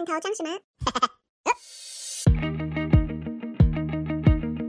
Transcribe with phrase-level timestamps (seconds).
[0.00, 0.48] 罐头装什么？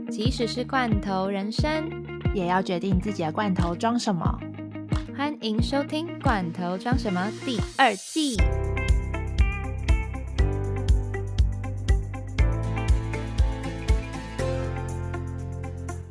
[0.12, 1.90] 即使是罐头人生，
[2.34, 4.38] 也要决定自己的罐头装什么。
[5.16, 8.36] 欢迎收听《罐头装什么》第二季。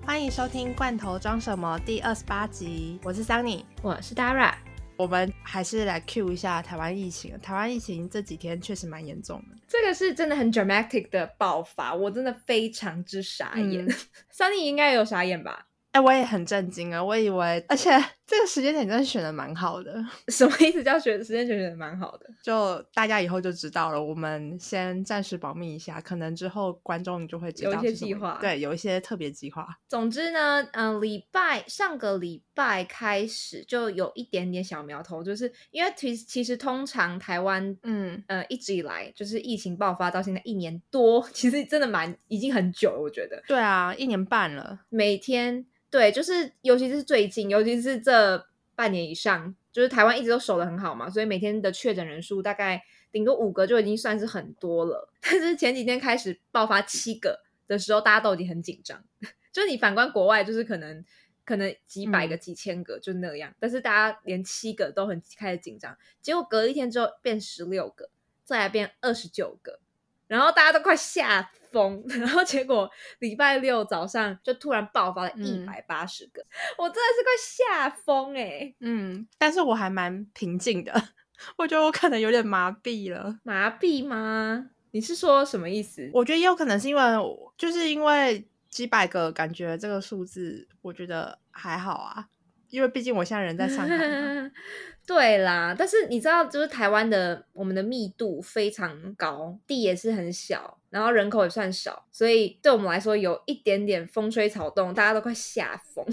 [0.04, 4.52] 欢迎收听《罐头装什么》第二十八集，我是 Sunny，我是 Dara。
[4.98, 7.38] 我们还是来 Q 一下台湾疫情。
[7.42, 13.86] 台湾疫情这几天确实蛮严重的，这个是真的很 dramatic 的爆发，我真的非常之傻眼。
[14.34, 15.68] Sunny 应该有傻眼吧？
[15.92, 17.04] 哎，我也很震惊啊！
[17.04, 17.92] 我以为，而且
[18.32, 19.94] 这个时间点真的选的蛮好的。
[20.32, 20.82] 什么意思？
[20.82, 22.26] 叫选时间选的蛮好的？
[22.42, 24.02] 就大家以后就知道了。
[24.02, 28.38] 我们先暂时保密一下，可能之后观众就会知道有一些计划。
[28.40, 29.68] 对，有一些特别计划。
[29.90, 43.44] 总之呢，嗯，礼拜上个礼拜开始就有一点点小苗头，就是因为其其实通常台湾，嗯呃，一直以来就是疫情爆发到现在一年多，其实真的蛮已经很久了，我觉得。
[43.46, 45.66] 对啊，一年半了，每天。
[45.92, 55.10] 对，就是尤其是最近，尤其是这半年以上，就是台湾一直都守的很好嘛，所以每天的确诊人数大概顶多五个就已经算是很多了。
[55.22, 59.04] 但是前几天开始爆发七个的时候，大家都已经很紧张。
[59.52, 61.04] 就是你反观国外，就是可能
[61.44, 65.98] 可能几百个、几千个就那样，但是大家连七个都很开始紧张。
[66.22, 68.10] 结果隔一天之后变十六个，
[68.46, 69.82] 再来变二十九个。
[70.28, 76.46] 然后大家都快吓疯， 然后结果礼拜六早上就突然爆发了一百八十个，
[76.78, 78.74] 我真的是快吓疯哎！
[78.80, 80.94] 嗯，但是我还蛮平静的，
[81.58, 83.40] 我觉得我可能有点麻痹了。
[83.44, 84.70] 麻痹吗？
[84.92, 86.10] 你是说什么意思？
[86.14, 87.02] 我觉得也有可能是因为，
[87.58, 92.28] 就是因为几百个，感觉这个数字，我觉得还好啊。
[92.72, 94.52] 因为毕竟我现在人在上海，
[95.06, 95.76] 对啦。
[95.78, 106.06] 但是你知道，就是台湾的我们的密度非常高，地也是很小，然后人口也算少，所以对我们来说有一点点风吹草动，大家都快吓疯。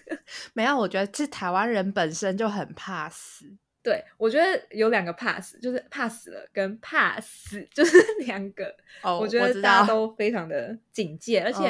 [0.54, 3.46] 没有，我觉得是台湾人本身就很怕死。
[3.82, 7.96] 对，我觉得有两个怕死，就是怕死了跟怕死，就是
[8.26, 8.74] 两个。
[9.02, 11.62] 哦，我觉得大家都非常的警戒，而且。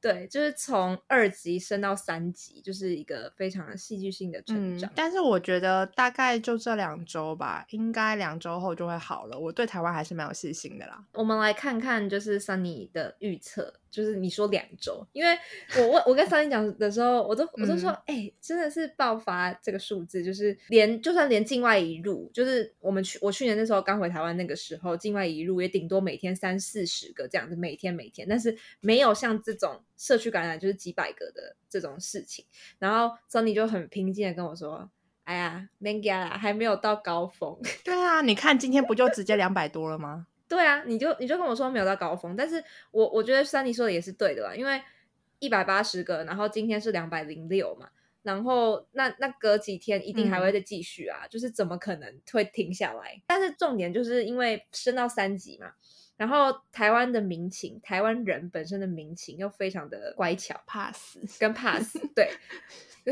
[0.00, 4.90] 对，就是从二级升到三级，就是一个非常戏剧性的成长。
[4.94, 9.38] 但是我觉得大概就这两周吧，应该两周后就会好了。
[9.38, 11.04] 我对台湾还是蛮有信心的啦。
[11.14, 13.74] 我们来看看，就是 Sunny 的预测。
[13.90, 15.36] 就是你说两周，因为
[15.76, 32.44] 我我我跟三林讲的时候，我都我都说，哎，真的是爆发这个数字，就是连就算连境外一入，就是我们去我去年那时候刚回台湾那个时候，境外一入也顶多每天三四十个这样子，每天每天，但是没有像这种社区感染就是几百个的这种事情。
[32.78, 34.90] 然后 Sunny 就很平静的跟我说，
[35.24, 37.58] 哎呀 m a n g a 还没有到高峰。
[37.84, 40.26] 对啊，你看今天不就直接两百多了吗？
[40.48, 44.80] 对啊，你就你就跟我说没有到高峰，但是我我觉得珊妮说的也是对的吧，因为
[45.38, 47.90] 一百八十个，然后今天是两百零六嘛，
[48.22, 53.20] 然后那那隔几天一定还会再继续啊，就是怎么可能会停下来？
[53.26, 55.72] 但是重点就是因为升到三级嘛，
[56.18, 62.30] 然后台湾的民情，台湾人本身的民情又非常的乖巧，怕死跟怕死， 对。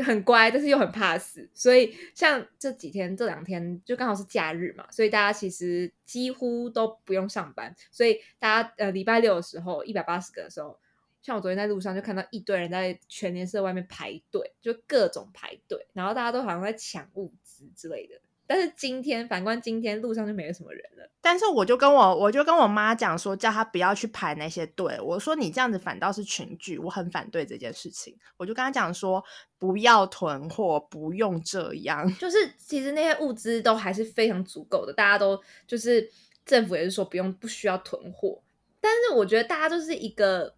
[0.03, 10.77] 很乖，但是又很怕死，所以像这几天、这两天就刚好是假日嘛，所以大家其实几乎都不用上班，所以大家呃礼拜六的时候一百八十个的时候，
[11.23, 18.21] 像我昨天在路上就看到一堆人在全联社外面排队，就各种排队，然后大家都好像在抢物资之类的。
[18.47, 21.11] 但是今天反观今天路上就没有什么人了。
[21.19, 24.97] 但是我就跟我我就跟我妈讲说，叫她不要去排那些队。
[25.01, 28.17] 我说你这样子反倒是群聚，我很反对这件事情。
[28.37, 29.21] 我就跟她讲说，
[29.59, 32.09] 不要囤货，不用这样。
[32.17, 35.37] 就是其实那些物资都还是非常足够的，大家都
[35.67, 36.09] 就是
[36.45, 38.41] 政府也是说不用不需要囤货。
[38.79, 40.55] 但是我觉得大家都是一个，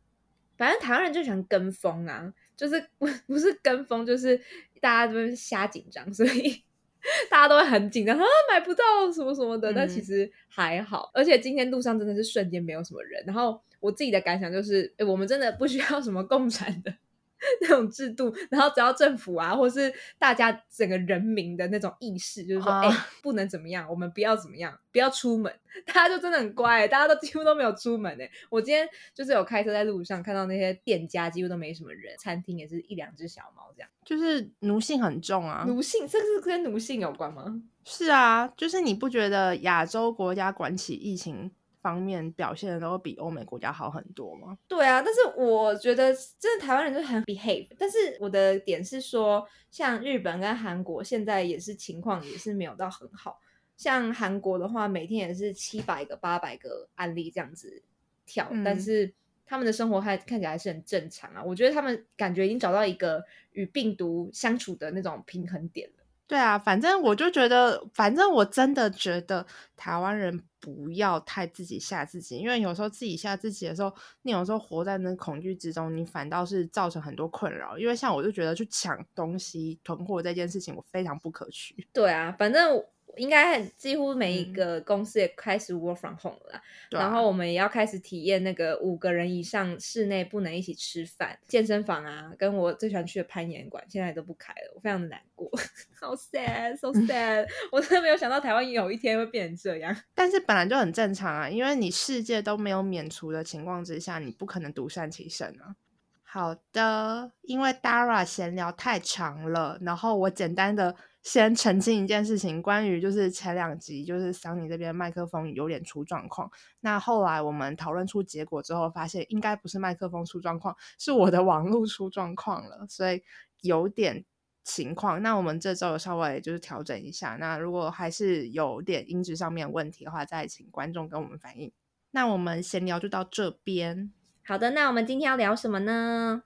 [0.56, 4.40] 反正台湾人就喜欢跟风啊，就是不 不是跟风，就是
[4.80, 6.64] 大家都是瞎紧张，所以。
[7.30, 11.10] 大家都会很紧张啊，买不到什么什么的，但其实还好。
[11.14, 13.24] 而且今天路上真的是瞬间没有什么人。
[13.26, 16.94] 然后我自己的感想就是，我们真的不需要什么共产的。
[17.62, 22.90] 那种制度，然后只要政府啊，或是大家整个人民的那种意识，就是说，哎，
[23.22, 25.54] 不能怎么样，我们不要怎么样，不要出门，
[25.88, 28.30] 大家就真的很乖，大家都几乎都没有出门诶。
[28.50, 35.64] 我今天就是有开车在路上，看到那些店家几乎都没什么人，餐厅也是一两只小猫这样，就是奴性很重啊。
[35.68, 37.62] 奴性，这个是跟奴性有关吗？
[37.86, 41.52] 是啊，就是你不觉得亚洲国家管起疫情？
[41.82, 44.58] 方面表现的都比欧美国家好很多吗？
[44.68, 47.68] 对啊，但是我觉得真的台湾人就很 behave。
[47.78, 53.40] 但是我的点是说，像日本跟韩国现在也是情况也是没有到很好，
[53.78, 57.82] 像韩国的话，每天也是七百个、八百个案例这样子
[58.26, 59.14] 跳，但嗯是
[59.46, 61.44] 他们的生活还看起来还是很正常啊。
[61.44, 63.24] 我觉得他们感觉已经找到一个
[63.54, 65.99] 与病毒相处的那种平衡点了。
[66.30, 69.44] 对啊，反正我就觉得，反正我真的觉得
[69.76, 73.92] 台湾人不要太自己吓自己，因为有时候自己吓自己的时候，
[74.22, 77.80] 你有时候活在那恐惧之中，你反倒是造成很多困扰。
[77.80, 81.88] 因为像我就觉得去抢东西、囤货这件事情，我非常不可取。
[81.92, 82.80] 对啊，反正
[83.20, 95.48] 应该几乎每一嗯个公司也开始 work from home 了然后我们也要开始体验那个五个人以上室内不能一起吃饭，健身房啊，跟我最喜欢去的攀岩馆现在都不开了，我非常的难过，
[96.00, 99.96] 好 sad，so sad， 我真的没有想到台湾有一天会变成这样。
[100.16, 105.76] 但是本来就很正常啊，因为你世界都没有免除的情况之下，你不可能独善其身啊。
[106.24, 116.50] 好的，因为 Dara 闲聊太长了，然后我简单的先澄清一件事情，关于就是前两集就是桑尼这边麦克风有点出状况，
[116.80, 123.22] 那后来我们讨论出结果之后，发现应该不是麦克风出状况，是我的网络出状况了，所以
[123.62, 124.24] 有点
[124.64, 125.22] 情况。
[125.22, 131.72] 那我们这周稍微就是调整一下，那如果还是有点音质上面问题的话，再请观众跟我们反映。
[132.12, 134.12] 那我们闲聊就到这边。
[134.44, 136.44] 好的，那我们今天要聊什么呢？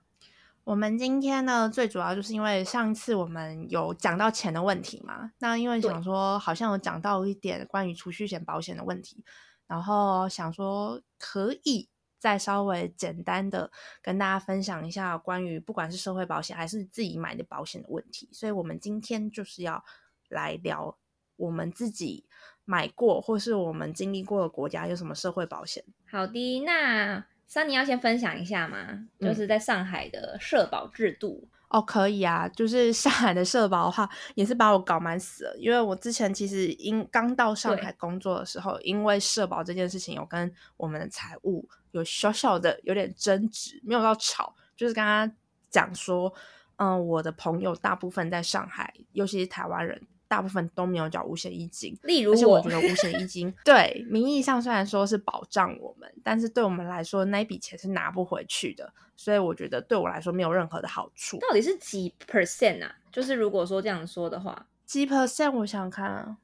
[0.64, 9.22] 我们今天呢，最主要就是因为上一次我们有讲到钱的问题嘛，那因为想说好像有讲到一点关于储蓄险保险的问题，
[9.66, 13.70] 然后想说可以再稍微简单的
[14.00, 19.84] 跟大家分享一下关于不管是社会保险还是自己买的保险的问题，所以我们今天就是要
[20.30, 20.96] 来聊
[21.36, 22.24] 我们自己
[22.64, 25.84] 买过或是我们经历过的国家有什么社会保险。
[26.10, 31.46] 好的，那桑尼要先分享一下吗，就是在上海的社保制度。
[31.68, 35.56] 哦，可以啊，就是上海的社保的话，也是把我搞蛮死了。
[35.56, 45.32] 因为我之前其实因刚到上海工作的时候，因为社保这件事情有跟我们的财务有小小的有点争执，没有到吵，就是跟他
[45.70, 46.34] 讲说，
[46.74, 51.96] 嗯，我的朋友大部分在上海，尤其是台湾人，大部分都没有缴五险一金。
[52.02, 61.38] 例如而且我我觉得五险一金 对名义上虽然说是保障我们，但是对我们来说那一笔钱是拿不回去的，所以我觉得对我来说没有任何的好处。
[61.38, 62.94] 到底是几 percent 啊？
[63.12, 65.52] 就是如果说这样说的话，几 percent？
[65.52, 66.38] 我想想看啊，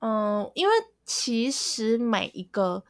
[0.00, 0.72] 嗯，因为
[1.04, 2.84] 其实每一个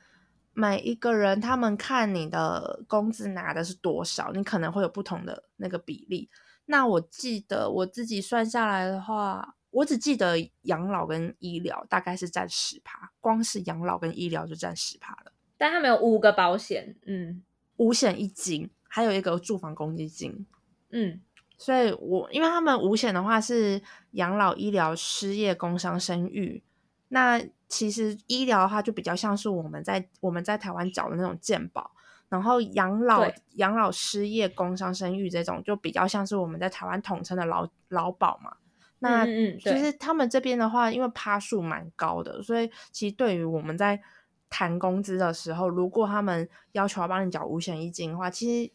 [0.54, 6.28] 每一个人，他们看你的工资拿的是多少，你可能会有不同的那个比例。
[6.66, 15.32] 那我记得我自己算下来的话，我只记得养老跟医疗大概是占十趴，光是养老跟医疗就占十趴了。
[15.56, 17.42] 但他们有五个保险，嗯
[17.78, 20.46] 五险一金，还有一个住房公积金。
[20.90, 21.20] 嗯，
[21.56, 23.80] 所以我因为他们五险的话是
[24.12, 26.62] 养老、医疗、失业、工伤、生育，
[27.08, 31.92] 那其实医疗的话就比较像是我们在我们在台湾缴的那种健保，
[32.28, 38.56] 然后养老对、养老、失业、工伤、生育这种就比较像是我们在台湾统称的劳劳保嘛。
[39.02, 44.00] 那嗯就是他们这边的话，因为趴数蛮高的，所以其实对于我们在
[44.48, 48.72] 谈工资的时候，如果他们要求要帮你缴五险一金的话，其实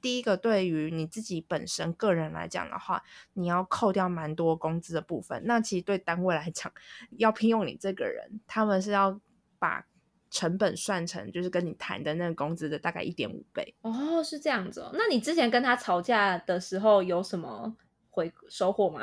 [0.00, 3.02] 第一个对于你自己本身个人来讲的话，
[3.32, 5.42] 你要扣掉蛮多工资的部分。
[5.44, 6.72] 那其实对单位来讲，
[7.18, 9.20] 要聘用你这个人，他们是要
[9.58, 9.84] 把
[10.30, 13.74] 成本算成就是跟你谈的那个工资的大概一点五倍。
[13.80, 14.90] 哦，是这样子哦。
[14.92, 17.74] 那你之前跟他吵架的时候有什么
[18.10, 19.00] 回收获吗？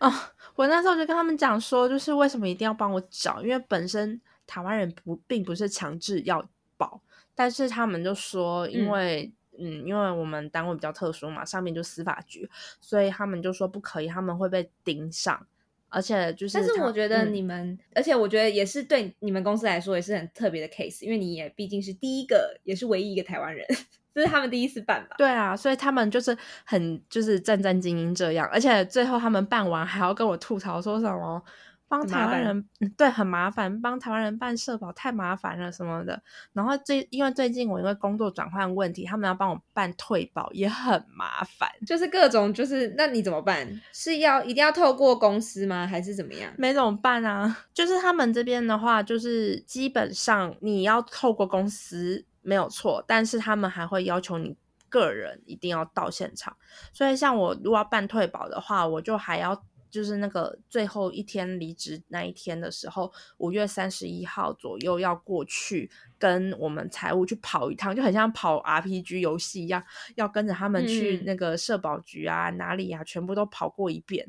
[0.00, 0.12] 哦，
[0.56, 7.00] 我那时候就跟他们讲说，就是为什么一定要帮我找，因为本身台湾人不并不是强制要保，
[7.34, 8.90] 但是他们就说，因嗯。
[8.90, 12.48] 为嗯因为我们单位比较特殊嘛，上面就司法局，
[12.80, 15.46] 所以他们就说不可以，他们会被盯上，
[15.90, 17.34] 而且就是，但是我觉得嗯。
[17.34, 23.66] 你们，而且我觉得也是对你们公司来说也是很特别的 case，因为你也毕竟是第一个，也是唯一一个台湾人，
[24.14, 25.14] 这是他们第一次办吧？
[25.18, 31.42] 对啊，所以他们就是很就是战战兢兢这样，而且最后他们办完还要跟我吐槽说什么
[31.88, 36.22] 帮台湾人嗯对很麻烦，帮台湾人办社保太麻烦了什么的。
[36.52, 41.68] 然后最因为最近我因为工作转换问题，他们要帮我办退保也很麻烦。
[41.84, 43.80] 就是各种就是，那你怎么办？
[43.92, 45.84] 是要一定要透过公司吗？
[45.84, 46.52] 还是怎么样？
[46.56, 47.58] 没怎么办啊？
[47.74, 54.56] 就是他们这边的话，就是基本上你要透过公司没有错，但是他们还会要求你
[54.88, 56.56] 个人一定要到现场。
[56.92, 69.82] 所以像我如果要办退保的话，我就还要就是那个最后一天离职那一天的时候，五月三十一号左右要过去跟我们财务去跑一趟，就很像跑 RPG 游戏一样，
[70.16, 74.26] 要跟着他们去嗯那个社保局啊哪里啊，全部都跑过一遍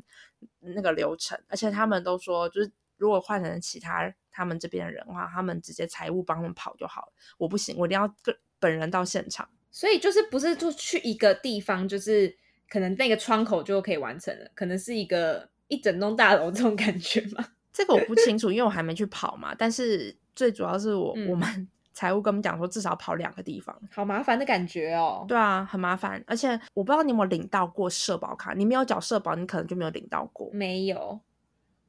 [0.59, 2.71] 那个流程，而且他们都说就是。
[2.97, 7.13] 如果换成其他他们这边的人的话，他们直接财务帮他们跑就好了。
[7.37, 9.47] 我不行，我一定要个本人到现场。
[9.69, 12.35] 所以就是不是就去一个地方，就是
[12.69, 17.45] 可能那个窗口就可以完成了，可能是一个一整栋大楼这种感觉吗？
[17.71, 19.55] 这个我不清楚， 因为我还没去跑嘛。
[19.57, 23.77] 但是最主要是我、嗯我们 财务跟我们讲说，至少跑两个地方。
[23.91, 25.25] 好麻烦的感觉哦。
[25.27, 30.49] 对啊，很麻烦，而且我不知道你有没有领到过社保卡，你没有缴社保，你可能就没有领到过。
[30.53, 31.19] 没有，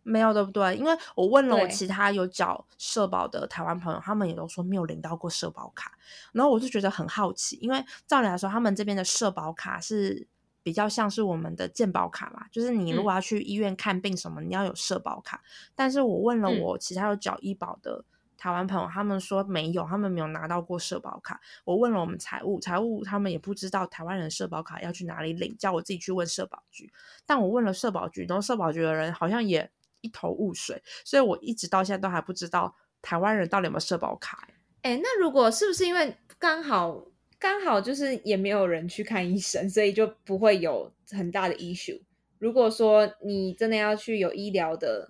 [0.02, 0.76] 没有对不对？
[0.76, 5.92] 因为我问了我其他有缴社保的台湾朋友，他们也都说没有领到过社保卡。
[6.32, 10.26] 然后我就觉得很好奇，因为照理来说，他们这边的社保卡是
[10.62, 15.42] 比较像是我们的健保卡嘛，就是你如果要去医院看病什么，你要有社保卡。
[15.74, 18.04] 但是我问了嗯我其他有缴医保的
[18.36, 21.40] 台湾朋友，他们说没有，他们没有拿到过社保卡。
[21.64, 26.92] 我问了我们财务，财务他们也不知道台湾人社保卡要去哪里领，叫我自己去问社保局。
[27.24, 29.70] 但我问了社保局，然后社保局的人好像也
[30.02, 37.06] 一头雾水，所以我一直到现在都还不知道台湾人到底有没有社保卡、欸哎，那如果是不是因为刚好
[37.38, 42.00] 刚好就是也没有人去看医生，所以就不会有很大的 issue？
[42.38, 45.08] 如果说你真的要去有医疗的，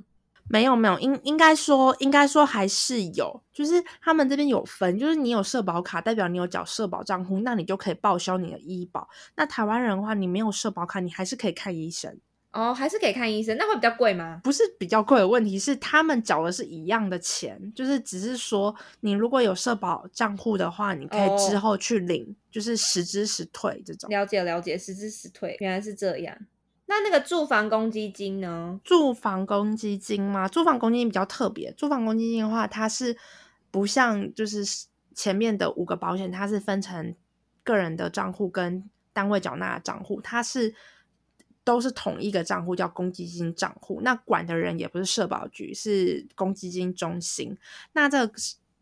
[0.49, 9.09] 没有没有，应应该说应该说还是有，就是他们这边有分，就是你有社保卡，代表你有缴社保账户，那你就可以报销你的医保。
[9.37, 12.19] 那台湾人的话，你没有社保卡，你还是可以看医生，
[12.53, 14.41] 哦，还是可以看医生，那会比较贵吗？
[14.45, 24.11] 不是比较贵的问题，是他们缴的是一样的钱，就是只是说你如果有社保账户的话，你可以之哦后去领，就是实支实退这种。
[24.11, 26.37] 了解了解，实支实退，原来是这样。
[26.87, 28.79] 那那个住房公积金呢？
[28.85, 30.47] 住房公积金吗？
[30.47, 31.73] 住房公积金比较特别。
[31.73, 33.17] 住房公积金的话，它是
[33.71, 34.63] 不像就是
[35.15, 37.15] 前面的五个保险，它是分成
[37.65, 40.75] 个人的账户跟单位缴纳的账户，它是
[41.65, 44.01] 都是同一个账户，叫公积金账户。
[44.03, 47.57] 那管的人也不是社保局，是公积金中心。
[47.93, 48.33] 那这个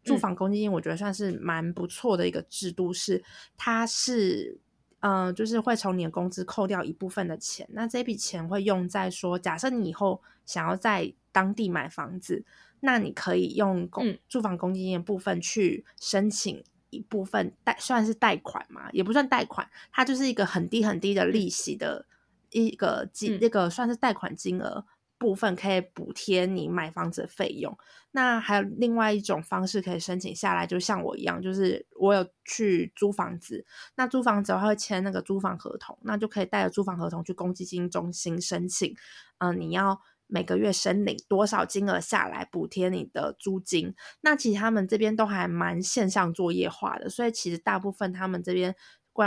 [0.03, 3.23] 住房公积金，我觉得算是蛮不错的一个制度，是
[3.57, 4.59] 它是。
[5.03, 12.45] 嗯，就是会从你的工资扣掉一部分的钱，那这笔钱会用在说，假设你以后想要在当地买房子，
[12.81, 22.05] 那你可以用公、嗯住房公积金的部分去申请一部分贷，算是贷款嘛，也不算贷款，它就是一个很低很低的利息的
[22.51, 24.85] 一个金，嗯那个算是贷款金额
[25.19, 27.77] 部分可以补贴你买房子的费用。
[28.13, 33.65] 那还有另外一种方式可以申请下来，就像我一样，就是我有去租房子，
[33.95, 38.97] 那租房子的话会签那个租房合同，那就可以带着租房合同去公积金中心申请，
[39.39, 43.95] 嗯、你要每个月申领多少金额下来补贴你的租金。
[44.23, 48.75] 那其实他们这边都还蛮线上作业化的，所以其实大部分他们这边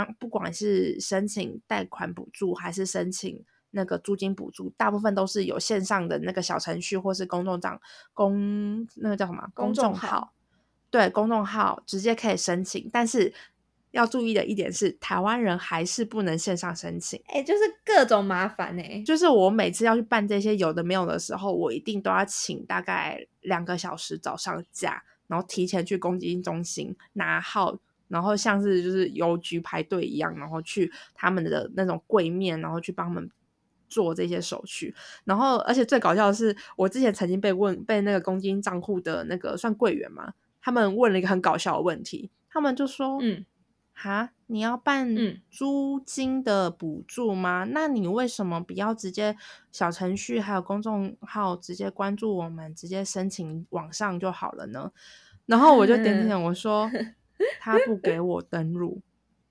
[0.02, 3.44] 光不管是申请贷款补助还是申请。
[3.76, 7.80] 那个租金补助大部分都是有线上的那个小程序，或是公众账
[8.12, 10.32] 公那个叫什么公众号号，
[10.90, 13.34] 对公众号直接可以申请，但是
[13.90, 17.20] 要注意的一点是，台湾人还是不能线上申请。
[17.26, 27.76] 哎、就是各种麻烦哎、就是我每次要去办这些有的没有的时候，我一定都要请大概两个小时早上假，然后提前去公积金中心拿号，
[28.08, 33.30] 然后像是就是邮局排队一样，然后去他们的那种柜面，然后去帮他们
[33.88, 34.94] 做这些手续。
[35.24, 43.44] 然后，而且最搞笑的是，我之前曾经被问被那个公积金账户的那个算柜员嘛，他们问了一个很搞笑的问题，他们就说，嗯，
[43.92, 47.64] 哈，你要办嗯租金的补助吗？
[47.70, 49.36] 那你为什么不要直接
[49.70, 54.90] 小程序还有公众号直接关注我们，直接申请网上就好了呢？
[55.46, 56.90] 然后我就点点点， 我说
[57.60, 59.00] 他不给我登录，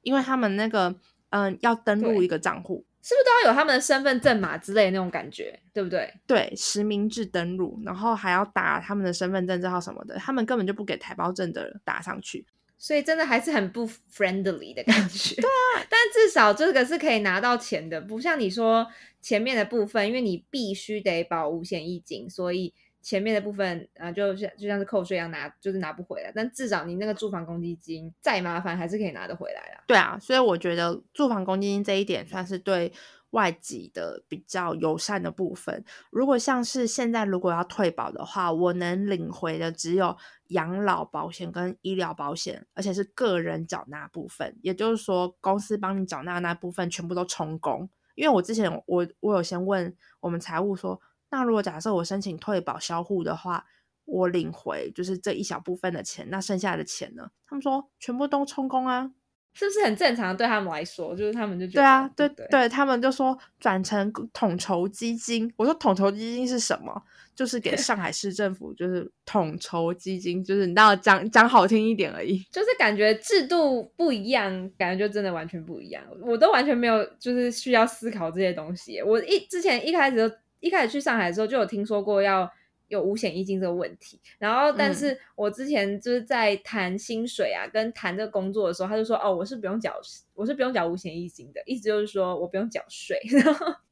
[0.01, 0.95] 因为他们那个
[1.29, 6.13] 嗯要登录一个账户，是不是都要有他们的身份证码之类的那种感觉，对不对？
[6.25, 12.45] 对实名制登录，然后还要打他们的身份证字号什么的，他们根本就不给台胞证的打上去。
[12.77, 15.35] 所以真的还是很不 friendly 的感觉。
[15.35, 18.85] 对啊，但至少这个是可以拿到钱的，不像你说
[19.21, 22.73] 前面的部分，因为你必须得保五险一金，所以
[23.03, 26.31] 前面的部分啊、呃就像就像是扣税一样拿，就是拿不回来。
[26.33, 29.83] 但至少你那个住房公积金再麻烦，还是可以拿得回来啦。
[29.85, 32.91] 对啊，所以我觉得住房公积金这一点算是对
[33.31, 35.83] 外籍的比较友善的部分。
[36.09, 40.15] 如果像是现在如果要退保的话，我能领回的只有
[40.49, 47.89] 养老保险跟医疗保险，而且是个人缴纳部分，也就是说公司帮你缴纳那部分全部都充公。
[48.15, 51.01] 因为我之前我我有先问我们财务说，
[51.33, 53.65] 那如果假设我申请退保销户的话，
[54.05, 57.31] 我领回就是这一小部分的钱，那剩下的钱呢？
[57.47, 59.11] 他们说全部都充公啊。
[59.55, 60.35] 是不是很正常？
[60.35, 65.51] 对他们来说，就是他们就觉得对啊，对对对，他们就说转成统筹基金。
[65.57, 67.03] 我说统筹基金是什么？
[67.35, 72.39] 就是给上海市政府，就是统筹基金，就是你知道讲讲好听一点而已。
[72.51, 76.03] 就是感觉制度不一样，感觉就真的完全不一样。
[76.21, 79.01] 我都完全没有就是需要思考这些东西。
[79.03, 82.49] 我一之前一开始就一开始去上海的时候，就有听说过要
[82.87, 84.19] 有五险一金这个问题。
[84.39, 89.93] 然后，但嗯是我之前就是在谈薪水啊，跟谈这个工作的时候，他就说哦，我是不用缴，
[90.33, 93.19] 我是不用缴五险一金的，意思就是说我不用缴税。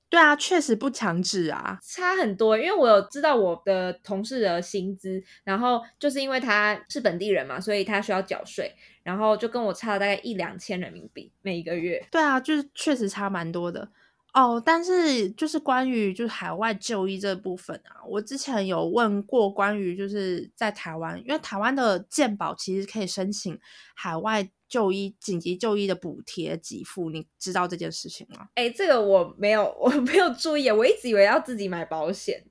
[0.09, 1.79] 对啊，确实不强制啊。
[1.81, 8.73] 差很多，因为我有知道我的同事的薪资，然后就是因为他是本地人嘛，所以他需要缴税，
[9.03, 12.05] 然后就跟我差了大概一两千人民币每一个月。
[12.11, 13.87] 对啊，就是确实差蛮多的
[14.33, 14.61] 哦。
[14.63, 23.59] 但是就是关于就是海外就医这部分啊，我之前有问过关于就是在台湾，因为台湾的健保其实可以申请
[23.95, 28.47] 海外就医紧急就医的补贴给付，你知道这件事情吗？
[28.55, 32.43] 哎，这个我没有， 我没有注意，我一直以为要自己买保险。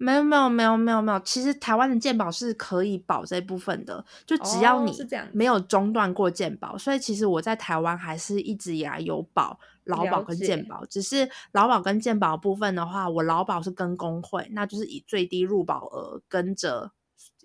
[0.00, 4.92] 没有没有没有没有没有，其实台湾的健保是可以保这部分的，就只要你
[5.32, 16.92] 没有中断过健保，所以其实我在台湾还是一直以来有保劳保跟健保，只是劳保跟健保部分的话，我劳保是跟工会，那就是以最低入保额跟着。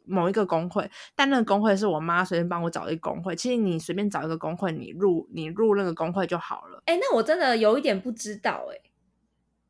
[0.08, 3.36] 某一个工会，但那个工会是我妈随便帮我找一个工会。
[3.36, 6.80] 其实你随便找一个工会，你入你入那个工会就好了。
[6.86, 8.78] 哎，那我真的有一点不知道，哎，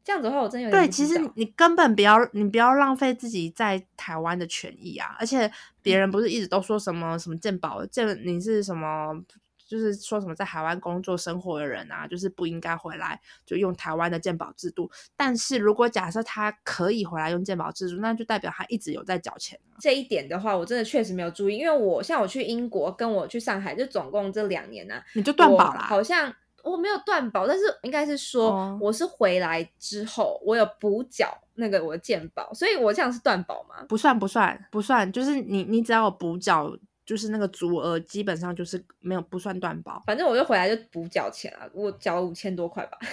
[0.05, 5.15] 这样子的话，我真的有点对，其实你根本不要，你不要浪费自己在台湾的权益啊！
[5.19, 9.19] 而且别人不是一直都说什么什么健保健，你是什么，
[9.67, 14.91] 就是说什么在台湾工作生活的人啊，就是不应该回来就用台湾的健保制度。
[15.17, 19.73] 但是如果假设他可以回来用健保制度，那就代表他一直有在缴钱啊。
[19.79, 25.87] 这一点的话，我真的确实没有注意，因为我像我去英国跟我去上海，就总共这两年呢、啊，你就断保啦。
[25.89, 26.31] 好像
[26.65, 33.85] 我没有断保，但是应该是说哦我是回来之后，我有补缴那个我的健保，所以我这样是断保吗？
[33.87, 40.03] 不算不算不算，就是你你只要有补缴，就是那个足额，基本上就是没有不算断保。
[40.07, 42.97] 反正我就回来就补缴钱啊，我缴了五千多块吧。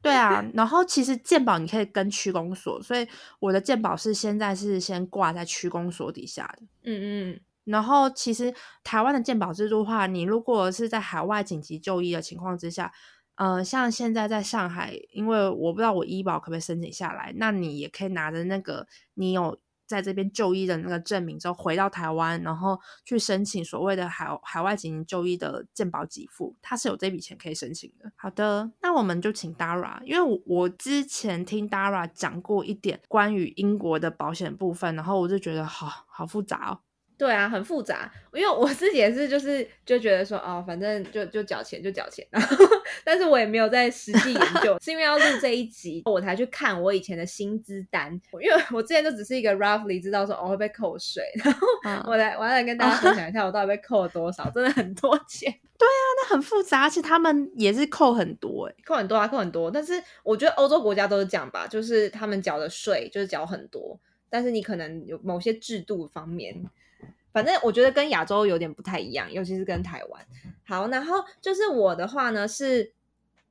[0.00, 3.06] 对啊，然后其实健保你可以跟区公所，所以
[3.40, 6.62] 我的健保是现在是先挂在区公所底下的。
[6.84, 12.92] 嗯嗯，然后其实台湾的健保制度的话，你如果是在海外紧急就医的情况之下，
[13.36, 28.10] 呃，像现在在上海，因为我不知道我医保可不可以申请下来，那你也可以拿着那个你有在这边就医的那个证明之后回到台湾，然后去申请所谓的海海外紧急就医的健保给付，它是有这笔钱可以申请的。
[28.16, 36.80] 好的，那我们就请 Dara，因为我我之前听 Dara 讲过一点关于英国的保险部分，然后我就觉得好好复杂哦。
[37.18, 42.56] 对啊，很复杂，因为我自己也是，就是就觉得说，哦，反正就就缴钱就缴钱， 然后
[43.04, 63.98] 但是我也没有在实际研究，是因为要录这一集，我才去看我以前的薪资单，因为我之前就只是一个 roughly 知道说哦会被扣税， 然后嗯，我来我要来跟大家分享一下我到底被扣了多少，真的很多钱， 对啊那很复杂，而且他们也是扣很多扣很多啊，扣很多，但是我觉得欧洲国家都是这样吧，就是他们缴的税就是缴很多，
[64.30, 66.68] 但是你可能有某些制度方面。
[67.30, 70.26] 反正我觉得跟亚洲有点不太一样，尤其是跟台湾。
[70.64, 72.92] 好，然后就是我的话呢是，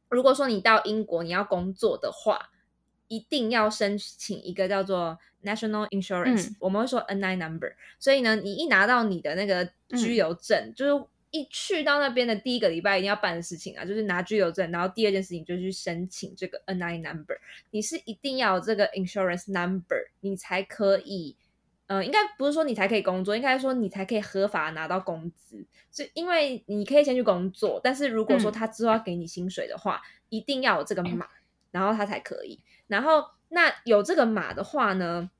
[0.09, 2.49] 如果说你到英国你要工作的话，
[3.07, 7.73] 一定要申请一个叫做 National Insurance，、嗯我们会说 NI number。
[7.99, 11.05] 所以呢，你一拿到你的那个居留证，就是
[11.39, 17.37] 一去到那边的第一个礼拜一定要办的事情啊，就是拿居留证，然后第二件事情就是去申请这个 NI number。
[17.71, 21.35] 你是一定要有这个 insurance number，你才可以。
[21.87, 25.65] 呃，应该不是说你才可以工作，应该说你才可以合法拿到工资。
[25.89, 31.25] 是因为你可以先去工作，但是如果说嗯他之后要给你薪水的话，一定要有这个码，
[31.71, 32.59] 然后他才可以。
[32.87, 35.31] 然后那有这个码的话呢，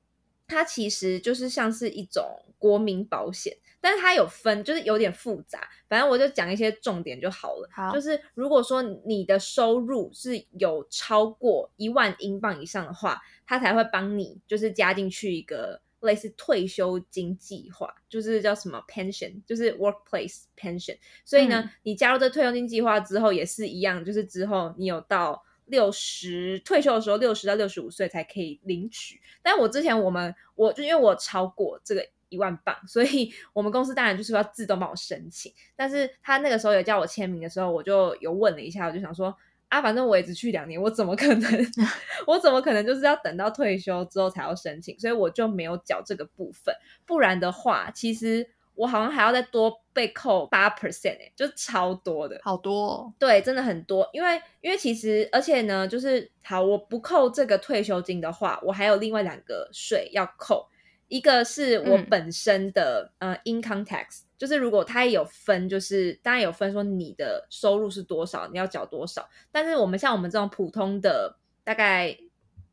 [0.48, 2.24] 它其实就是像是一种
[2.58, 5.68] 国民保险，但是它有分，就是有点复杂。
[5.88, 7.68] 反正我就讲一些重点就好了。
[7.72, 20.96] 好就是如果说你的收入是有超过一万英镑以上的话，它才会帮你就是加进去一个类似退休金计划，就是叫什么 pension，就是 workplace pension。
[21.24, 29.20] 所以呢，嗯你加入这退休金计划之后也是一样，就是之后你有到六十退休的时候，六十到六十五岁才可以领取。
[29.42, 35.52] 但我之前我们我就因为我超过这个一万镑，所以 我们公司当然就是要自动帮我申请。
[35.76, 39.36] 但是他那个时候有叫我签名的时候，我就有问了一下，我就想说。
[39.68, 41.66] 啊，反正我也只去两年，我怎么可能？
[42.26, 44.98] 我怎么可能就是要等到退休之后才要申请？
[44.98, 46.74] 所以我就没有缴这个部分。
[47.04, 53.12] 不然的话，其实我好像还要再多被扣八 percent 哎，就超多的，好多、哦。
[53.18, 54.08] 对，真的很多。
[54.12, 60.68] 因为因为其实而且呢，就是好，我不扣这个退休金的话，我还有另外两个税要扣，
[61.08, 69.28] 一个是我嗯本身的、呃 income tax，就是如果它也有分，就是当然有分说你的收入是多少，你要缴多少。
[69.50, 72.16] 但是我们像我们这种普通的，大概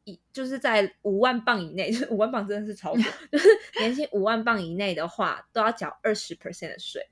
[0.05, 7.05] 一就是在五万磅以内，就是五万磅真的是超多， 就是年薪五万磅以内的话，都要缴二十 percent 的税。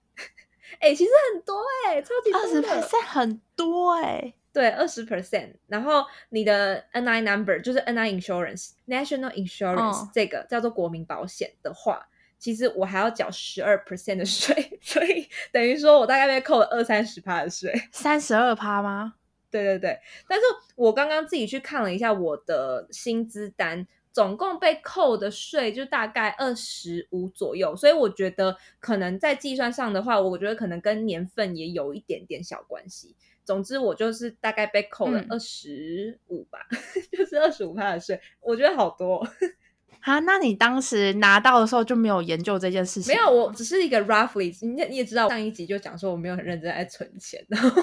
[0.79, 12.08] 哎、其实很多哎、超级多二十的 percent 很多哎、对，二十 percent，然后你的 NI number 就是 NI insurance national insurance、嗯这个叫做国民保险的话，
[12.39, 17.71] 其实我还要缴十二 percent 的税， 所以等于说我大概被扣了二三十趴的税。
[17.91, 19.13] 三十二趴吗？
[19.54, 20.44] 对对对，但是
[20.76, 33.16] 我刚刚自己去看了一下我的薪资单，总共被扣的税就大概二十五左右，所以我觉得可能在计算上的话，我觉得可能跟年份也有一点点小关系。
[33.46, 36.60] 总之，我就是大概被扣了嗯二十五吧，
[37.12, 39.28] 就是二十五的税，我觉得好多哦、
[40.00, 43.13] 啊，那你当时拿到的时候就没有研究这件事情？
[43.13, 47.82] 没有，我只是一个 roughly，你也你也知道，上一集就讲说我没有很认真在存钱，然后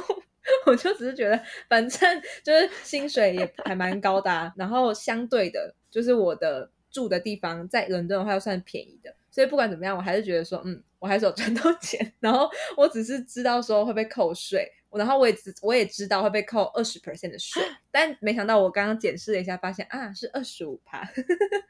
[0.67, 20.99] 我就只是觉得，反正就是薪水也还蛮高的、啊，然后相对的，就是我的住的地方在伦敦的话又算便宜的，所以不管怎么样，我还是觉得说，嗯，我还是有赚到 钱，然后我只是知道说会被扣税，然后我也知我也知道会被扣二十 percent 的税，但没想到我刚刚检视了一下，发现啊是二十五趴，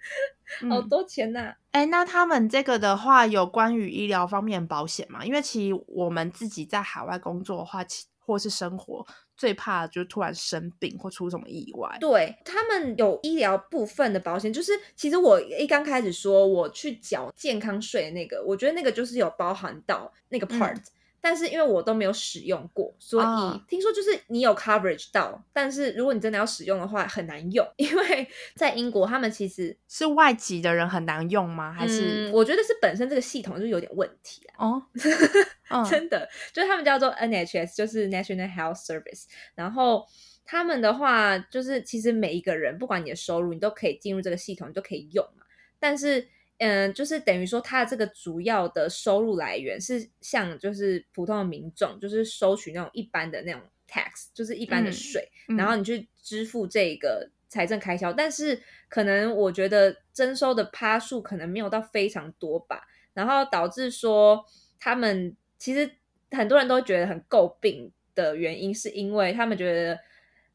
[0.68, 5.24] 好嗯多钱呐、哎、那他们这个的话，有关于医疗方面保险吗？
[5.24, 9.04] 因为其实我们自己在海外工作的话，其或是生活，
[9.36, 11.98] 最怕就是突然生病或出什么意外。
[11.98, 20.80] 对他们有医疗部分的保险，就是其实我一刚开始说我去缴健康税的那个，我觉得那个就是有包含到那个 part，、
[21.20, 31.72] 但是因为我都没有使用过，所以啊听说就是你有 coverage 到，但是如果你真的要使用的话很难用， 因为在英国他们其实是外籍的人很难用吗？
[31.72, 34.66] 还是、嗯、我觉得是本身这个系统就有点问题啊。
[34.66, 34.82] 哦，
[35.70, 39.24] 嗯真的，就是他们叫做 NHS，就是 National Health Service。
[39.54, 40.06] 然后
[40.44, 45.44] 他们的话，就是其实每一个人，不管你的收入，你都可以进入这个系统，你都可以用嘛。
[45.78, 46.26] 但是，
[46.60, 58.12] 嗯，就是等于说，它的这个主要的收入来源是像就是普通的民众，就是收取那种一般的那种 tax，就是一般的嗯税，嗯然后你去支付这个财政开销。
[58.12, 62.86] 但是，可能我觉得征收的趴数可能没有到非常多吧。
[63.14, 64.44] 然后导致说
[64.78, 65.90] 他们其实
[66.30, 69.98] 很多人都觉得很诟病的原因，是因为他们觉得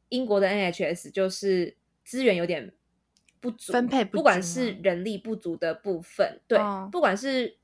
[0.09, 2.71] 英国的 NHS 就是资源有点
[3.39, 7.57] 不足，分配不不管是人力不足的部分，对，哦不管是。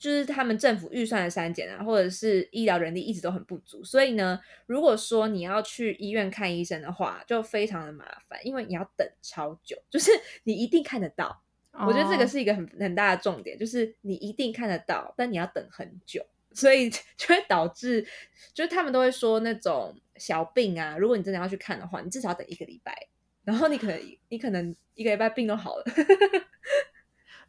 [0.00, 10.10] 就是他们政府预算的删减啊，或者是医疗人力一直都很不足，所以呢，如果说你要去医院看医生的话，就非常的麻烦，因为你要等超久，就是
[10.42, 11.40] 你一定看得到，
[11.72, 18.04] 我觉得这个哦是一个很很大的重点，就是你一定看得到，但你要等很久，所以 就会导致，
[18.52, 23.06] 就是他们都会说那种小病啊，如果你真的要去看的话，你至少要等一个礼拜，
[23.44, 25.84] 然后你可能你可能一个礼拜病都好了，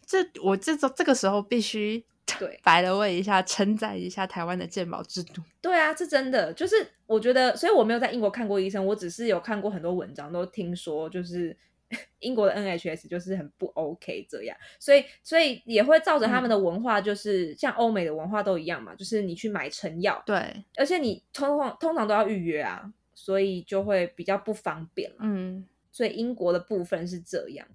[0.05, 2.03] 这我这种这个时候必须
[2.39, 2.59] 对。
[2.63, 5.41] 白了问一下，称赞一下台湾的健保制度。
[5.61, 6.75] 对啊，是真的，就是
[7.05, 11.55] 我觉得，所以我没有在英国看过医生，我只是有看过很多文章，都听说就是
[12.19, 25.17] 英国的 NHS 就是很不 OK 这样，所以所以也会照着他们的文化，就是、像欧美的文化都一样嘛，就是你去买成药，对，而且你通常通常都要预约啊，所以就会比较不方便了。
[25.19, 27.67] 嗯，所以英国的部分是这样。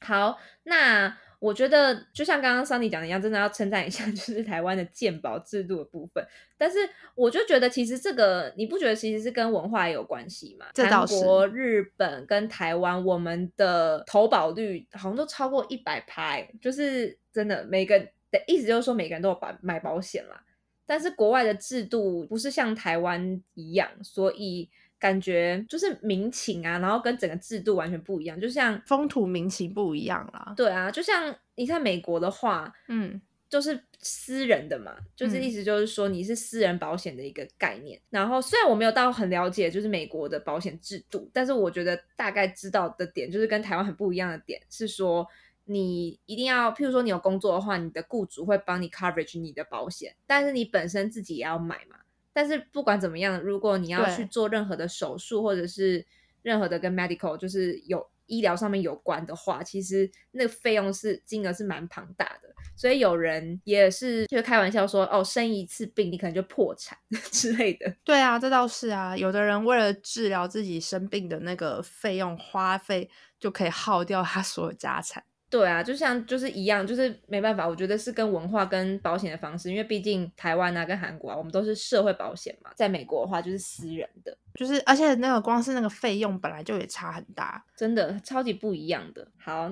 [0.00, 6.26] 好，那我觉得就像刚刚桑尼讲的一样，真的要称赞一下， 就是台湾的健保制度的部分。
[6.58, 6.78] 但是
[7.14, 10.66] 我就觉得，其实这个你不觉得其实是跟文化也有关系吗？
[10.74, 17.98] 这倒是韩国、日本跟台湾，我们的投保率好像都超过一百趴，就是真的每个
[18.30, 20.44] 的意思就是说每个人都有保买保险啦。
[20.86, 24.68] 但是国外的制度不是像台湾一样，所以
[25.04, 28.40] 感觉就是民情啊，然后跟整个制度完全不一样。
[28.40, 30.54] 就像风土民情不一样啦。
[30.56, 38.00] 对啊，就像你看美国的话，嗯，就是私人的嘛，就是嗯意思就是说你是私人保险的一个概念。
[38.08, 45.26] 然后虽然我没有到很了解就是美国的保险制度，但是我觉得大概知道的点就是跟台湾很不一样的点是说。
[45.66, 51.96] 你一定要，譬如说你有工作的话，你的雇主会帮你 coverage 你的保险，但是你本身自己也要买嘛。
[52.34, 56.04] 但是不管怎么样，如果你要去做任何的手术或者是
[56.42, 62.52] 任何的跟 medical 就是有医疗上面有关的话，其实那个费用是金额是蛮庞大的。
[62.76, 66.98] 所以有人也是就开玩笑说，哦，生一次病你可能就破产
[67.30, 67.94] 之类的。
[68.02, 69.16] 对啊，这倒是啊。
[69.16, 75.22] 有的人为了治疗自己生病的那个费用花费，就可以耗掉他所有家产。
[75.54, 89.28] 对啊，就像就是一样，就是没办法，我觉得是跟文化跟保险的方式，因为毕竟台湾啊跟韩国啊，我们都是社会保险嘛，在美国的话就是私人的，就是而且那个光是那个费用本来就也差很大，真的超级不一样的。
[89.38, 89.70] 好。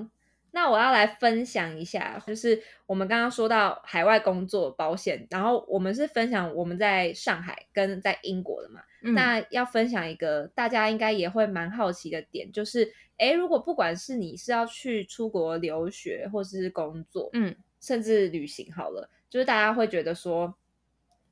[0.55, 8.83] 那我要来分享一下，就是我们刚刚说到海外工作保险，然后我们是分享我们在上海跟在英国的嘛。
[9.15, 20.55] 那要分享一个大家应该也会蛮好奇的点，就是，诶，如果不管是你是要去出国留学，或者是工作，嗯，甚至旅行好了，就是大家会觉得说，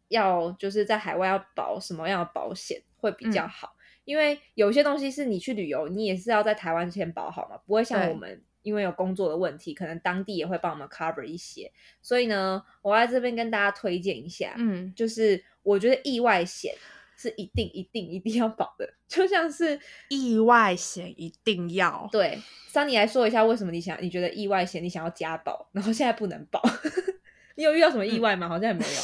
[0.09, 3.77] 要就是在海外要保什么样的保险会比较好？
[4.05, 8.43] 因为有些东西是你去旅游，你也是要在台湾先保好嘛，不会像我们。
[8.63, 16.75] 因为有工作的问题，可能当地也会帮我们 cover 一些，所以呢，我在这边跟大家推荐一下，嗯，就是我觉得意外险
[17.17, 22.39] 是一定一定一定要保的，就像是意外险一定要对。
[22.69, 26.63] 桑尼来说一下，为什么你想你觉得意外险你想要加保，然后现在不能保？
[27.57, 28.49] 你有遇到什么意外吗？
[28.49, 29.01] 好像也没有，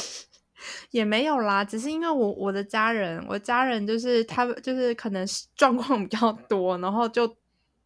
[0.91, 7.35] 也没有啦，只是因为我我的家人，我家人就是他就是可能状况比较多，然后就。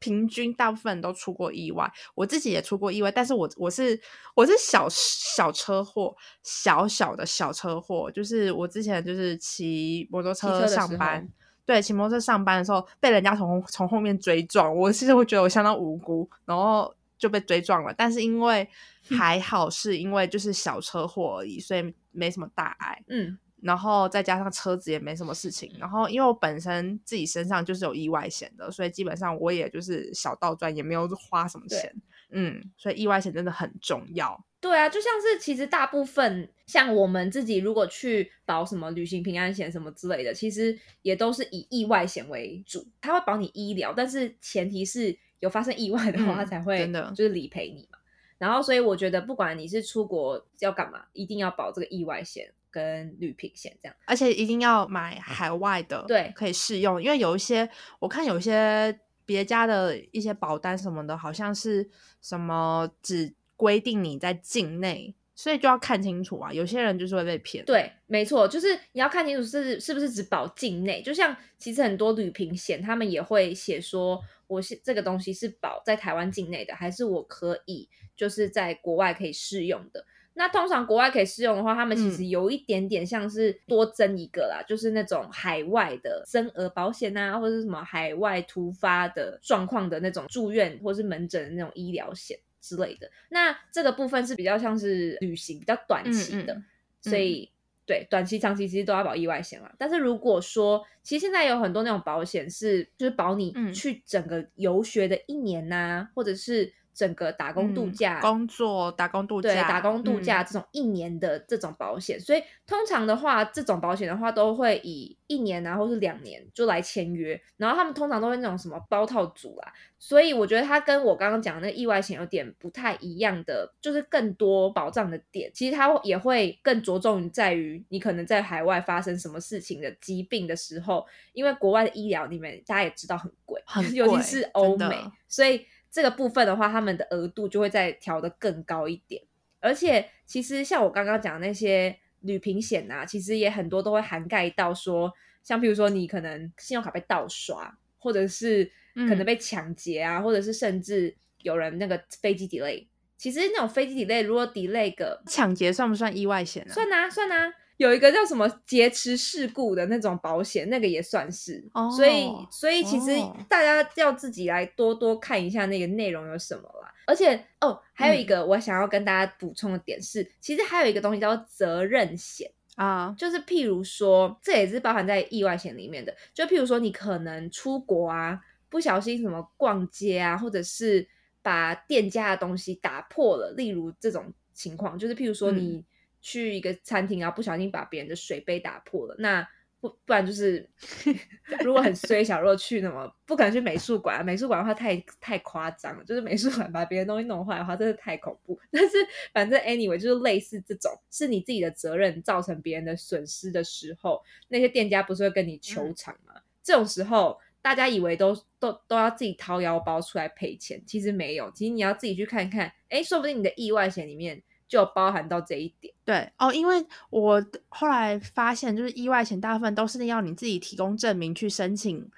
[0.02, 3.98] 平均大部分人都出过意外，我自己也出过意外，但是我我是
[4.36, 11.30] 我是小小车祸，小小的小车祸，就是我之前就是骑摩托车上班，
[11.68, 18.68] 对，骑摩托车上班的时候被人家从从后面追撞，我其实会觉得我相当无辜，然后就被追撞了，但是因为
[19.16, 23.38] 还好是因为就是小车祸而已，所以没什么大碍，嗯。
[23.62, 31.93] 然后再加上车子也没什么事情，然后因为我本身自己身上就是有意外险的，所以基本上我也就是小倒赚，也没有花什么钱。
[32.34, 34.41] 嗯，所以意外险真的很重要。
[34.62, 47.97] 对啊，就像是其实大部分像我们自己如果去保什么旅行平安险什么之类的，其实也都是以意外险为主，它会保你医疗，但是前提是有发生意外的话，它才会真的就是理赔你嘛。
[48.38, 52.54] 然后所以我觉得不管你是出国要干嘛，一定要保这个意外险。
[52.71, 57.01] 跟旅平险这样，而且一定要买海外的，对，可以试用。
[57.01, 61.89] 因为有一些我看有一些别家的一些保单什么的，好像是
[62.21, 66.51] 什么只规定你在境内，所以就要看清楚啊。
[66.51, 67.63] 有些人就是会被骗。
[67.65, 71.01] 对，没错，就是你要看清楚是是不是只保境内。
[71.01, 80.05] 就像其实很多旅平险，他们也会写说，我是这个东西是保在台湾境内的，还是我可以就是在国外可以试用的。
[80.34, 93.12] 那通常国外可以适用的话，他们其实有一点点像是多增一个啦，就是那种海外的增额保险啊，或者是什么海外突发的状况的那种住院或是门诊的那种医疗险之类的。
[93.30, 96.62] 那这个部分是比较像是旅行比较短期的，
[97.02, 97.52] 所以
[97.86, 99.70] 对短期、长期其实都要保意外险了。
[99.78, 106.74] 但是如果说，其实现在有很多那种保险是就是保你去整个游学的一年呐，或者是。
[106.93, 135.65] 整个打工度假、工作、打工度假，对打工度假这种一年的这种保险，所以通常的话，这种保险的话都会以一年啊，或是两年就来签约，然后他们通常都会那种什么包套组啊，所以我觉得它跟我刚刚讲的那意外险有点不太一样的，就是更多保障的点，其实它也会更着重在于你可能在海外发生什么事情的疾病的时候，因为国外的医疗你们大家也知道很贵，很尤其是欧美，所以。
[135.91, 139.21] 这个部分的话，他们的额度就会再调得更高一点，
[139.60, 145.12] 而且其实像我刚刚讲那些旅平险啊，其实也很多都会涵盖到说，
[145.43, 156.71] 像比如说你可能信用卡被盗刷，或者是可能被抢劫啊，或者是甚至有人那个飞机 delay，其实那种飞机 delay 如果 delay 个抢劫算不算意外险啊？
[156.73, 157.54] 算啊，算啊。
[157.82, 161.67] 有一个叫什么劫持事故的那种保险，那个也算是，
[161.98, 163.10] 所以所以其实
[163.50, 166.94] 大家要自己来多多看一下那个内容有什么啦。
[167.08, 176.15] 而且哦，还有一个我想要跟大家补充的点是，其实还有一个东西叫责任险啊，就是譬如说，这也是包含在意外险里面的。
[176.36, 178.39] 就譬如说，你可能出国啊，
[178.70, 181.08] 不小心什么逛街啊，或者是
[181.41, 185.84] 把店家的东西打破了，例如这种情况，就是譬如说你。
[186.21, 189.47] 去一个餐厅然后，不小心把别人的水杯打破了，那
[189.79, 190.69] 不不然就是
[191.65, 198.60] 如果很衰小，如果去那么不可能去美术馆，美术馆的话太太夸张了，就是美术馆把别人东西弄坏的话，真的太恐怖。
[198.71, 198.95] 但是
[199.34, 206.36] 反正 anyway 就是类似这种，是你自己的责任造成别人的损失的时候，那些店家不是会跟你求偿吗？
[206.62, 215.93] 这种时候大家以为都都都要自己掏腰包出来赔钱，其实没有，其实你要自己去看看，哎，说不定你的意外险里面就包含到这一点。
[216.05, 222.10] 对哦，因为我后来发现，就是意外险大部分都是要你自己提供证明去申请。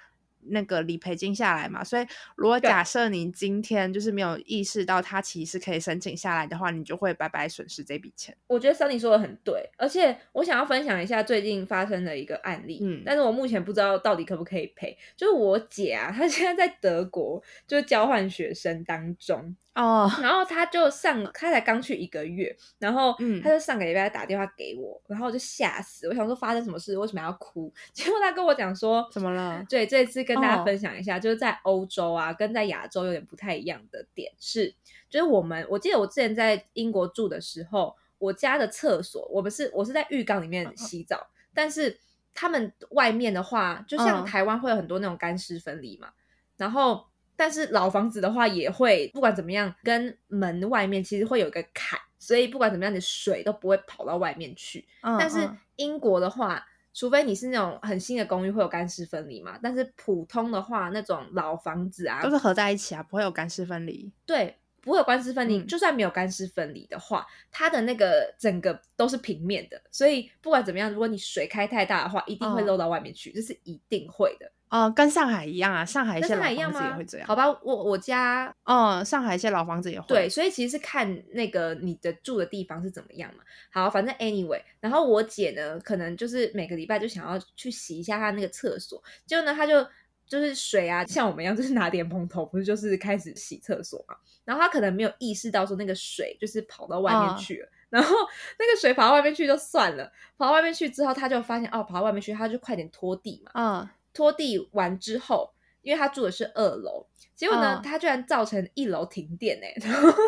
[0.48, 8.36] 那个理赔金下来嘛，所以如果假设你今天就是没有意识到它其实可以申请下来的话，你就会白白损失这笔钱。
[8.48, 14.98] 我觉得 Sunny 说的很对，而且我想要分享一下最近发生的一个案例，嗯，但是我目前不知道到底可不可以赔。
[15.16, 19.56] 就是我姐啊，她现在在德国，就是交换学生当中。
[19.76, 27.74] 哦，然后他就上，他才刚去一个月，然后他就上个礼拜打电话给我，然后我就吓死，我想说发生什么事，为什么要哭？
[27.92, 29.66] 结果他跟我讲说，怎么了？
[29.68, 34.76] 对，这次跟大家分享一下，就是在欧洲啊，跟在亚洲有点不太一样的点是，
[35.10, 42.00] 就是我们，我记得我之前在英国住的时候，我家的厕所，我们是我是在浴缸里面洗澡，但是
[42.36, 46.10] 他们外面的话，就像台湾会有很多那种干湿分离嘛，
[46.58, 47.08] 然后。
[47.36, 54.86] 但是老房子的话，也会不管怎么样，跟门外面其实会有一个坎，所以不管怎么样，你水都不会跑到外面去。
[55.02, 59.58] 但是英国的话，除非你是那种很新的公寓，会有干湿分离嘛。
[59.62, 64.12] 但是普通的话，那种老房子啊，都是合在一起啊，不会有干湿分离。
[64.26, 65.64] 对，不会有干湿分离。
[65.64, 74.52] 就算没有干湿分离的话，它的那个整个都是平面的，所以不管怎么样，如果你水开太大的话，一定会漏到外面去，这是一定会的。
[74.70, 77.28] 哦，跟上海一样啊，上海一些老房子也会这样。
[77.28, 80.08] 好吧，我我家，嗯，上海一些老房子也会。
[80.08, 83.44] 对，所以其实是看那个你的住的地方是怎么样嘛。
[83.72, 89.88] 好，反正 anyway，然后我姐呢，可能就是每个礼拜就想要去洗一下她那个厕所，结果呢，她就
[90.28, 94.16] 就是水啊，像我们一样，就是拿点蓬头，不是就是开始洗厕所嘛。
[94.46, 98.16] 然后他可能没有意识到说那个水就是跑到外面去了，然后
[98.60, 103.52] 那个水跑到外面去就算了，跑到外面去之后，他就发现哦，跑到外面去，他就快点拖地嘛。
[103.54, 103.90] 嗯。
[104.14, 109.74] 拖地完之后，因为他住的是二楼，结果呢，他居然造成一楼停电哎，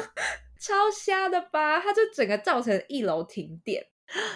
[0.58, 1.79] 超瞎的吧？
[1.79, 3.86] 他就整个造成一楼停电，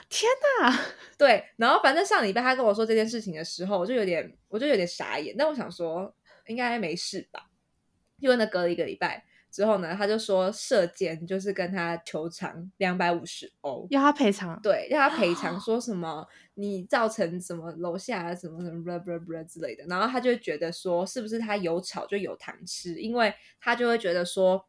[0.10, 0.30] 天
[0.62, 0.80] 哪！
[1.18, 5.36] 对，然后反正上礼拜他跟我说这件事情的时候，我就有点，我就有点傻眼。
[5.38, 6.14] 但我想说，
[6.48, 7.50] 应该没事吧？
[8.18, 9.26] 因为呢，隔了一个礼拜。
[9.52, 24.64] 之后呢，他就说射箭就是跟他求偿两百五十欧，要他赔偿，对，要他赔 偿，说什么你造成什么楼下什么什么 blah blah blah 之类的，然后他就觉得说是不是他有吵就有糖吃，因为他就会觉得说，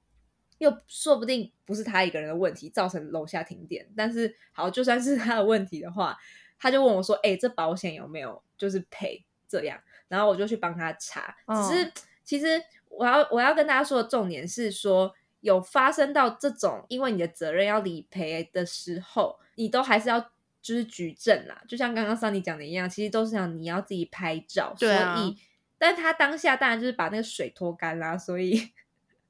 [0.60, 6.16] 又说不定不是他一个人的问题造成楼下停电，但是好就算是他的问题的话，
[6.58, 11.36] 他就问我说，哎，这保险有没有就是赔这样，然后我就去帮他查，
[11.68, 11.92] 只是
[12.24, 12.62] 其实。
[12.92, 20.20] 我要我要跟大家说的重点是说，有发生到这种因为你的责任要理赔的时候，你都还是要
[20.60, 21.62] 就是举证啦。
[21.68, 24.74] 就像刚刚桑尼讲的一样，其实都是讲你要自己拍照。
[24.76, 24.88] 所
[25.22, 25.36] 以，
[25.78, 28.18] 但他当下当然就是把那个水拖干啦。
[28.18, 28.70] 所以，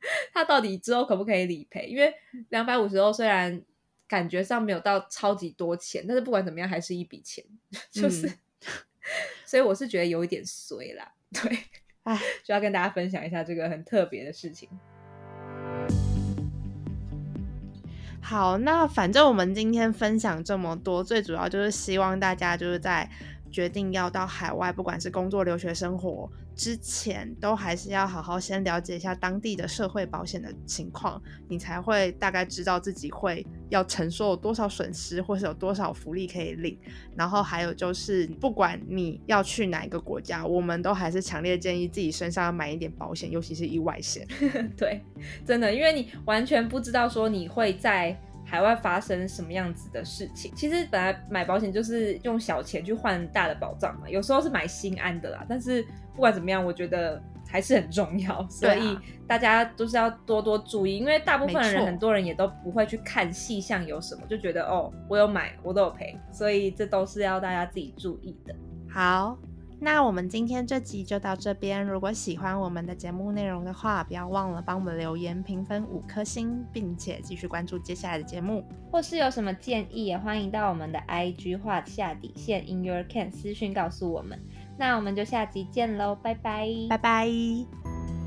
[0.32, 1.86] 他到底之后可不可以理赔？
[1.86, 2.12] 因为
[2.48, 3.62] 两百五十欧虽然
[4.08, 7.44] 感觉上没有到超级多钱，但是不管怎么样还是一笔钱。
[7.90, 8.30] 就是，
[9.44, 11.12] 所以我是觉得有一点衰啦。
[11.32, 11.58] 对。
[12.02, 14.68] 哎， 就要跟大家分享一下这个很特别的事情。
[18.22, 23.10] 好，那反正我们今天分享这么多，最主要就是希望大家就是在。
[23.52, 31.18] 决定要到海外，不管是工作、留学、生活之前，都还是要好好先了解一下当地的社会保险的情况，
[31.48, 36.78] 你才会大概知道自己会要承受多少损失，或是有多少福利可以领。
[37.16, 44.28] 然后还有就是，不管你要去哪一个国家，我们都还是强烈建议自己身上要买一点保险，尤其是意外险。
[44.76, 45.00] 对，
[45.46, 48.20] 真的，因为你完全不知道说你会在。
[48.50, 50.52] 海外发生什么样子的事情？
[50.56, 55.46] 其实本来买保险就是用小钱去换大的保障嘛，有时候是买心安的啦。
[55.48, 68.52] 但是不管怎么样，我觉得还是很重要，所以大家都是要多多注意，因为大部分人很多人也都不会去看细项有什么，就觉得哦，我有买，我都有赔，所以这都是要大家自己注意的。
[68.92, 69.38] 好。
[69.82, 71.82] 那我们今天这集就到这边。
[71.82, 78.62] 如果喜欢我们的节目内容的话，不要忘了帮我们留言评分五颗星，并且继续关注接下来的节目。
[78.92, 84.38] 或是有什么建议，也欢迎到我们的 IG 画下底线 In Your Can 私讯告诉我们。
[84.76, 88.19] 那我们就下集见喽，拜拜，拜拜。